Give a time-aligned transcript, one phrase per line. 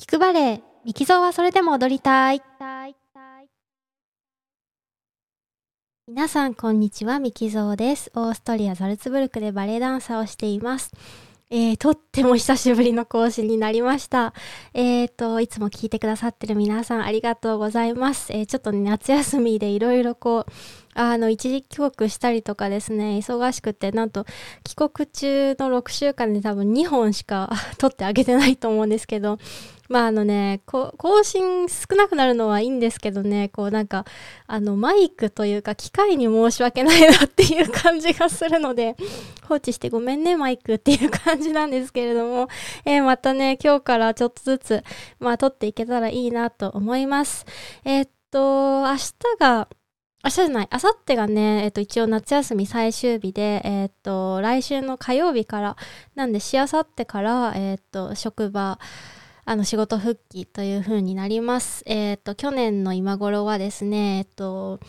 [0.00, 2.40] 聞くバレエ、ミキゾーはそれでも踊りたい。
[6.06, 7.18] 皆さん、こんにちは。
[7.18, 8.12] ミキゾーです。
[8.14, 10.92] オーストリア・ザルツブルクでバレエダンサーをしています。
[11.50, 14.34] えー、とっても久しぶりの更新になりました。
[14.72, 18.32] えーと、いつも聞いてくださってる皆さんありがとうございます。
[18.32, 20.52] えー、ちょっとね、夏休みでいろいろこう、
[20.98, 24.26] あの、一時帰国したりとかですね、忙しくて、なんと、
[24.64, 29.38] 帰国中の6週間で多分2本しか 撮ってあげてないと思うんですけど、
[29.88, 30.92] まああのね、更
[31.22, 34.06] 新少なくなるのはいいんですけどね、こうなんか、
[34.48, 38.96] あのマイクというか機械に申し訳ないなっていう感じがするので、
[39.48, 42.48] 放置してごめんね、マイクっていう感じなんですけれども、
[42.84, 44.84] えー、またね、今日からちょっとずつ、
[45.20, 47.46] まあ撮っていけたらいいなと思います。
[47.84, 49.68] えー、っと、明日が、
[50.24, 55.76] 明日じゃない、明後日がね、えっと、一応夏休み最終日で、えっと、来週の火曜日から、
[56.16, 58.78] なんで、しあさってから、えっと、職場、
[59.44, 61.82] あの仕事復帰という風になります。
[61.86, 64.80] えっ、と、去年の今頃はですね、えっ、と、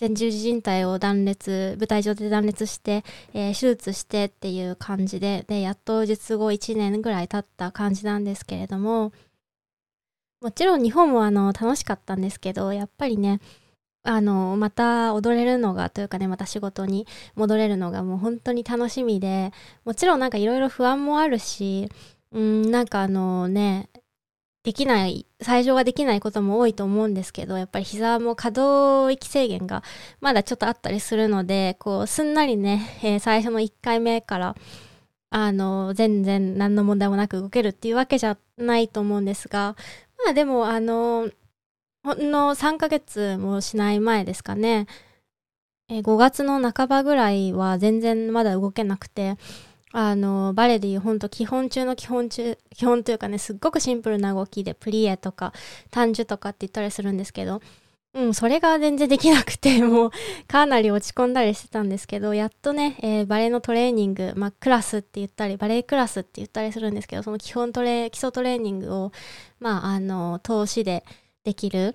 [0.00, 9.12] 前十字靭帯を断裂、舞台上で断裂して、えー、手術してっていう感じで、で、やっと術後1年ぐらい経った感じなんですけれども、
[10.42, 13.40] もちろん日本もあの楽しかったんですけど、やっぱりね、
[14.06, 19.52] あの、また踊れるのがというかね、また仕事に戻れるのがもう本当に楽しみで、
[19.84, 21.90] もちろんなんかいろいろ不安もあるし、
[22.32, 23.88] うん、なんかあのね、
[24.62, 29.82] できない、最初はできないことも多いと思うんですけど、やっぱり膝も可動域制限が
[30.20, 34.56] まだちょっとあったりするので、こう、すんなりね、えー、最初の1回目から、
[35.30, 39.76] あの、全然何の問題もなく動けるっていうわけじゃないと思うんですが、
[40.24, 41.28] まあでも、あの、
[42.06, 44.86] ほんの3ヶ月もしない前ですかね、
[45.88, 49.34] え、5月の半ばぐらいは全然まだ動けなくて、
[49.90, 55.52] あの、バレエでいう本当基本中の基本中、基本というかね、すっごくシンプルな動きで、プリエとか、
[55.90, 57.60] 単樹とかって言ったりするんですけど、
[58.14, 60.10] うん、それが全然できなくて、 もう、
[60.46, 69.12] かなり落ち込んだりしてたんですけど、やっとね、えー、バレエのトレーニング、まあ、クラスって言ったり、バレエクラスって言ったりするんですけど、その基本トレ、基礎トレーニングを、
[69.58, 71.04] まあ、あの、投資で
[71.46, 71.94] できる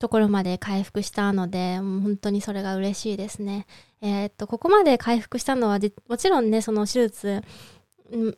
[0.00, 3.66] ところまで回復したので、もう本当にそれが嬉しいですね。
[4.02, 5.78] えー、っと、ここまで回復したのは、
[6.08, 7.42] もちろんね、その手術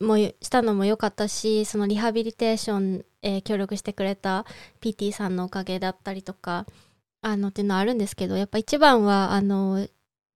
[0.01, 4.45] もしたのも良かったし、そのリハビリテーション、えー、協力してくれた
[4.83, 6.67] PT さんのおかげだったりとか、
[7.23, 9.87] あの、っていうのはあるんですけど、やっぱ一番は、あの、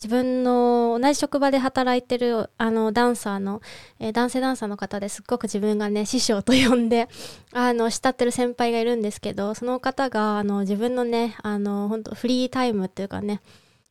[0.02, 3.62] 自分の同じ職場で働いてるあのダンサーの、
[3.98, 7.08] えー、男性ダンサーの方ですっごく自分がね師匠と呼んで
[7.52, 13.40] あの慕ってる先輩がいるんですけどその方があの自分のねあの本当フリータイムっていうかね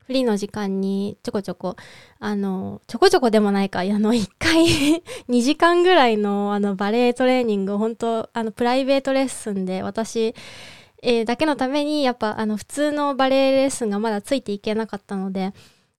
[0.05, 1.75] フリーの時間にちょこちょこ、
[2.19, 4.63] あの、ちょこちょこでもないか、 あの、1回
[5.29, 10.35] 2時間ぐらいの、あの、バレエトレーニング、本当あの、プライベートレッスンで、私、
[11.01, 15.53] えー、だけのために、やっぱ、あの、普通のバレエレッスンがまだついていけなかったので、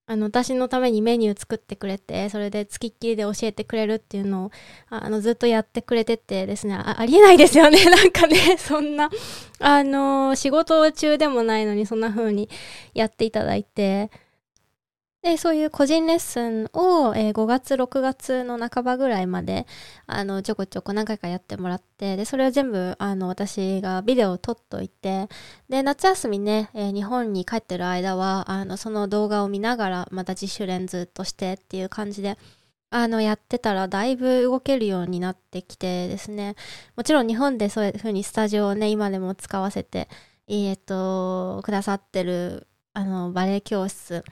[0.09, 4.50] あの、私のためにメニュー作ってくれて、それで付きっきりで教えてくれるっていうのを、
[4.89, 7.83] あの、ずっとやってくれててですね、ありえないですよね。
[7.91, 9.11] なんかね、そんな、
[9.59, 12.49] あの、仕事中でもないのにそんな風に
[12.94, 14.12] やっていただいて、
[15.26, 19.66] で、そういう個人レッスンを、えー、5月、6月の半ばぐらいまで、
[20.06, 25.28] あの、ちょこちょこ何回かやってもらって、で、それを全部、あの、私がビデオを撮っといて、
[25.69, 32.38] で、夏休みね、えー、日本に帰ってる間は、あの、その動画を見ながら、また自主練ずっとしてっていう感じで、
[32.91, 36.54] あの、やってたら、だいぶ動けるようになってきてですね、
[36.94, 40.08] もちろん日本でそういう風にスタジオをね、今でも使わせて、
[40.47, 44.25] えっ、と、くださってる、あの、バレエ教室、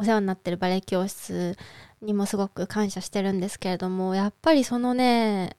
[0.00, 1.58] お世話になってるバレエ教室
[2.00, 5.58] にもすごく感謝してるんですけれどもやっぱりそのね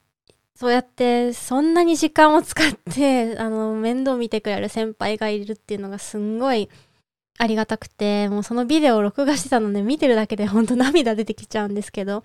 [0.56, 6.70] そうやってそんなに時間を使って あの面倒見てくれる先輩がいるっていうのがすんごい
[7.38, 12.24] ありがたくてもうそのビデオを録画してたので見てるだけでほんと涙出てきちゃうんですけど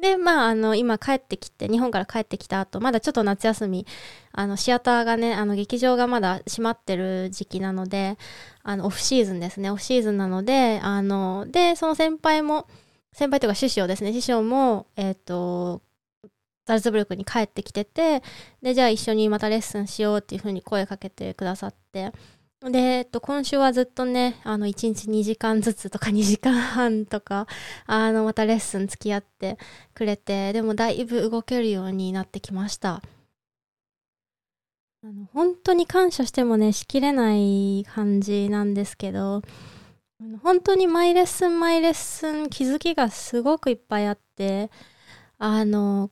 [0.00, 3.86] で、まあ、あの、今帰ってきて、日本から帰ってきた後、まだちょっと夏休み、
[4.32, 8.18] あの、シアターがね、あの、劇場がまだ閉まってる時期なので、
[8.62, 12.66] あの、オフシーズンですね、オフシーズンなので、あの、で、その先輩も、
[13.12, 15.82] 先輩というか師匠ですね、師匠も、えっ、ー、と、
[16.66, 18.22] ザルツブルクに帰ってきてて、
[18.60, 22.12] で、じゃあ一緒にまたレッスンしようっていうふうに声かけてくださって、
[22.62, 27.46] で、えっと、今週はずっとね、あの、1日2時間ずつとか2時間半とか、
[27.86, 29.58] あの、またレッスン付き合って
[29.94, 33.02] くれて、でもだいぶ動けるようになってきました。
[35.02, 39.42] あの本当に感謝してもね、しきれない感じなんですけど、
[40.42, 44.70] 本当にマイレッスンマイレッスン気づきがすごくいっぱいあって、
[45.38, 46.10] あの、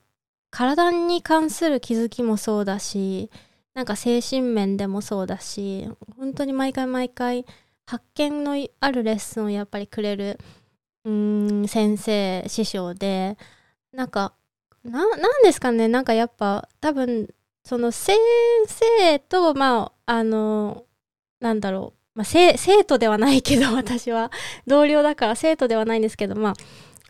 [0.51, 3.31] 体に関する気づきもそうだし、
[3.75, 7.45] なんか精神面でもそうだし本当に毎回毎回
[7.87, 10.39] 発見のあるレッスンをやっぱりくれる
[11.05, 13.37] うん先生師匠で
[13.93, 14.33] なんか
[14.85, 17.29] ななんですかねなんかやっぱ多分
[17.65, 18.17] その先
[18.67, 20.85] 生とまああの
[21.41, 24.31] なんだろう、まあ、生徒ではないけど私は。
[24.67, 26.55] 同僚だから生徒ではないんですけどまあ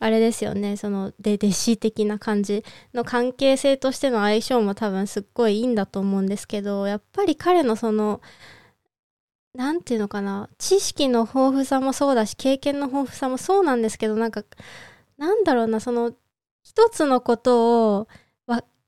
[0.01, 0.77] あれですよね。
[0.77, 8.21] そので弟子的な感じの関係性としての相性も多分すっごいいいんだと思うんですけどやっぱり彼のその
[9.55, 14.43] 何て言うのかな知識の豊富さもそうだし経験の豊富さもそうなんですけどなんか
[15.17, 16.13] なんだろうなその
[16.63, 18.09] 一つのことを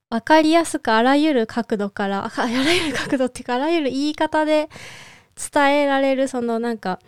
[0.09, 4.69] 分かりやすくあらゆる角度からあらゆる角度っていうかあらゆる言い方で
[5.53, 7.01] 伝えられるそのなんか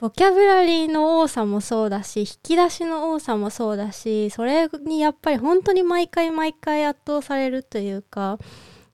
[0.00, 8.38] ボキャブラリーの多さもそうだし引き出しの多さもそうだしそれにやっぱり本当に毎回毎回圧倒されるというか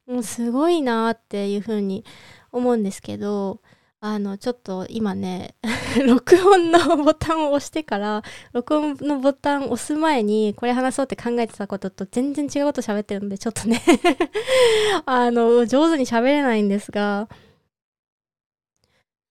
[0.07, 2.05] もうすごいなっていうふうに
[2.53, 3.61] 思うんですけど
[4.03, 5.55] あのちょっと今ね
[6.07, 8.23] 録音のボタンを押してから
[8.53, 13.83] 録音のボタンを押す前にこれ話そうって考えてたことと全然違うこと喋ってるのでちょっとね
[15.07, 17.29] あの上手に喋れないんですが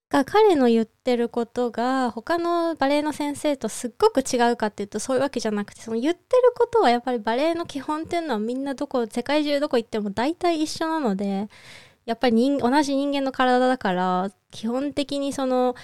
[0.09, 11.47] が彼の言ってることが他のバレエの先生とすっごく違うかっていうとそういうわけじゃなくてその言ってることはやっぱりバレエの基本っていうのはみんなどこ世界中どこ行っても大体一緒なので
[12.05, 15.75] やっぱり同じ人間の体だから基本的にその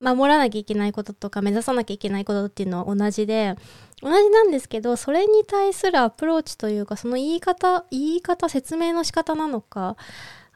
[0.00, 3.54] 守らなきゃいけないこととか目指さなきゃいけないことっていうのは同じで
[4.02, 9.96] 同じなんですけどそれに対するアプローチというかその言い方言い方説明の仕方なのか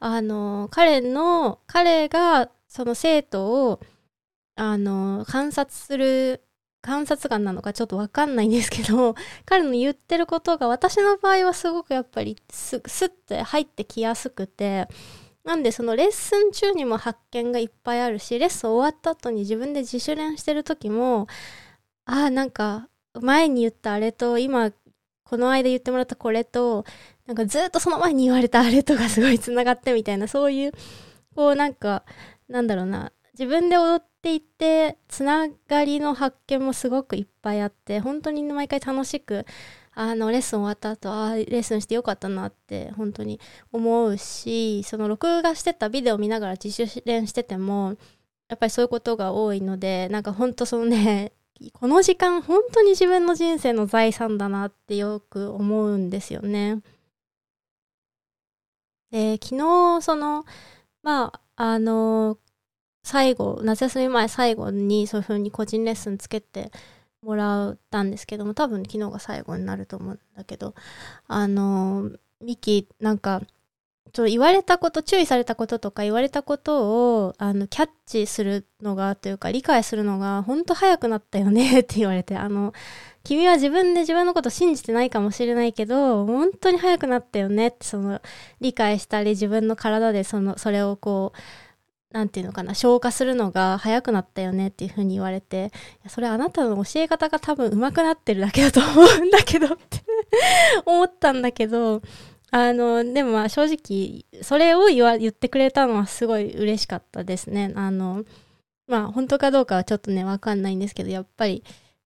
[0.00, 3.80] あの彼の彼がその生徒を
[4.54, 6.42] あの観察する
[6.82, 9.14] 観察眼なのかちょっとわかんないんですけど、
[9.44, 14.86] 彼の言ってることが私の場合はすごくやっぱりスッて入ってきやすくて、
[15.42, 21.26] なんでそのレッスン中にも発見がいっぱいあるし、レッスン終わった後に自分で自主練してる時も、
[22.04, 22.88] ああ、なんか
[23.20, 24.70] 前に言ったあれと今
[25.24, 26.84] この間言ってもらったこれと、
[27.26, 30.72] なんかずっとその前に言われたあれとがすごい繋がってみたいな、そういう、
[31.34, 32.04] こうなんか、
[32.48, 39.44] なんだろうな、自分で踊っていってつながりの発見もすごくいっぱいあって本当に毎回楽しく
[39.94, 43.40] あのレッスン終わった後ああレッスンしてよかったなって本当に
[43.72, 47.94] 思うしその録画してたビデオ見ながら自主練してても
[48.48, 51.32] やっぱりそういうことが多いのでなんか本当そのね
[51.72, 56.80] この時間本当に自分の人生の財産だなってよく思うんですよね。
[59.10, 60.44] で昨日その
[61.06, 62.36] まああの
[63.04, 66.72] 最後夏休み前最後にそういうふうに個人レッスンつけて
[67.22, 70.74] もらったんですけども多分昨日が最後になると思うんだけど
[71.28, 72.10] あの
[72.40, 73.40] ミキなんか
[74.12, 82.72] ちょ言われたこと注意されたこととか言われたことをあのキャッチするのがというか理解するのが本当早くなったよねって言われてあの
[83.24, 88.20] 君は自分で自分のこと信じてないかもしれないけど本当に早くなったよねってその
[88.60, 91.38] 理解したり自分の体でそのそれをこう
[92.12, 95.72] 何て言うのかな消化するのが早くなったよねっていう風に言われて
[96.08, 100.02] それあなたの教え方が多分上手くなってるだけだと思うんだけどって
[100.86, 102.00] 思ったんだけど
[102.50, 107.72] あのでも正直それを言わ言ってくれたのはすごい嬉しかったですね。
[107.74, 108.24] あの
[108.86, 111.64] まあ本当かどうかはちょっとね分かんないんですけどやっぱり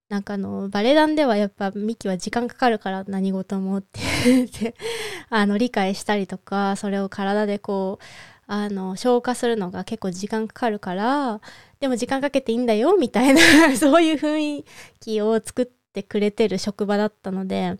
[0.08, 4.74] なんかあのバレエ団ではやっぱミキは時間かかるから何事もって
[5.30, 8.04] あの理解したりとかそれを体でこう
[8.48, 11.40] あの消化するのが結構時間かかるから
[11.78, 13.40] でも時間かけていいんだよみたいな
[13.78, 14.64] そういう雰囲
[14.98, 17.78] 気を作ってくれてる職場だったので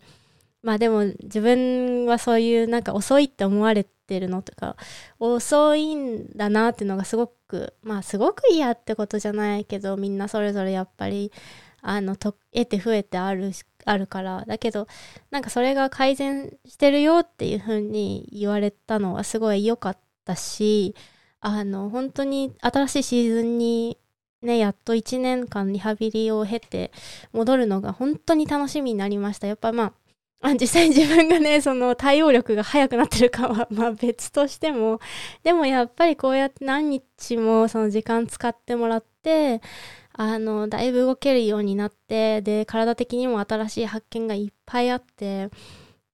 [0.63, 4.75] まあでも自分はそういうなんか遅いって思われてるのとか
[5.19, 11.31] 遅いんだなっていうのがすごくまあすごく嫌ってことじゃないけどみんなそれぞれやっぱり
[11.81, 13.51] あの得て増えてある
[13.85, 14.43] あるから。
[14.45, 14.87] だけど
[15.31, 20.95] なんかそれが改善してるよっていう風に言われたのはすごい良かったし
[21.39, 23.97] あの本当に新しいシーズンに
[24.43, 26.91] ねやっと1年間リハビリを経て
[27.33, 29.47] 戻るのが本当に楽しみになりました。
[29.47, 29.93] やっぱまあ
[30.41, 34.99] あ実際自分がねその対応力が速くなってるかは まあ別としても。
[35.43, 39.61] でもやっぱりこうやって何日もその時間使ってもらって
[40.13, 45.49] あのだいぶ動けるようになってで体的にも新しい発見がいっぱいあって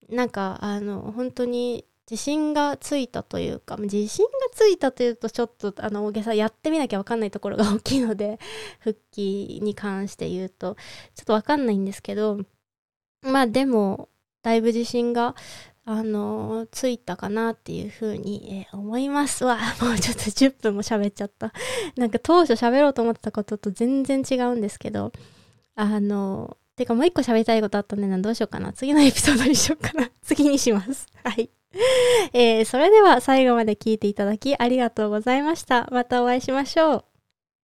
[0.09, 8.39] なんかあの本当に自信がついたというか自信がついたというとちょっとあの大げさやってみなきゃ分かんないところが大きいので
[8.79, 10.75] 復帰に関して言うと
[11.15, 12.39] ちょっと分かんないんですけど
[13.21, 14.07] まあでも
[14.47, 15.35] だいぶ自信が
[15.83, 19.57] あのー、ついたかなっていうふうに、えー、思いますわ。
[19.81, 21.53] もうちょっと10分も喋っちゃった。
[21.95, 25.11] なんか当初喋ろうと思ってたことと全然違うんですけど、
[25.75, 28.71] あのー、てかもう一個喋りたいことあったんで、どうしようかな。
[28.71, 30.09] 次のエピソードにしようかな。
[30.23, 31.07] 次にします。
[31.23, 31.49] はい。
[32.31, 35.89] えー、それでは最後まで聞いていただきありがとうございました。
[35.91, 37.16] またお会いしましょう。